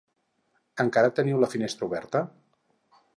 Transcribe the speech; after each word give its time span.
Encara 0.83 1.11
teniu 1.19 1.43
la 1.43 1.51
finestra 1.53 1.89
oberta? 1.91 2.23